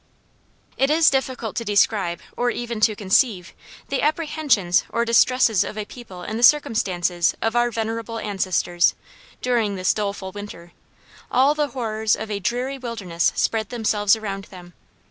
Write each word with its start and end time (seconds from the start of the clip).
It 0.77 0.89
is 0.89 1.11
difficult 1.11 1.55
to 1.57 1.63
describe, 1.63 2.21
or 2.35 2.49
even 2.49 2.79
to 2.79 2.95
conceive, 2.95 3.53
the 3.89 4.01
apprehensions 4.01 4.83
or 4.89 5.05
distresses 5.05 5.63
of 5.63 5.77
a 5.77 5.85
people 5.85 6.23
in 6.23 6.37
the 6.37 6.41
circumstances 6.41 7.35
of 7.39 7.55
our 7.55 7.69
venerable 7.69 8.17
ancestors, 8.17 8.95
during 9.43 9.75
this 9.75 9.93
doleful 9.93 10.31
winter. 10.31 10.71
All 11.29 11.53
the 11.53 11.67
horrors 11.67 12.15
of 12.15 12.31
a 12.31 12.39
dreary 12.39 12.79
wilderness 12.79 13.31
spread 13.35 13.69
themselves 13.69 14.15
around 14.15 14.45
them. 14.45 14.73